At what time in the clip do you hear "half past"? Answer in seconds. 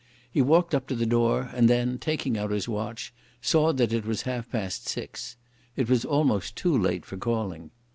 4.23-4.87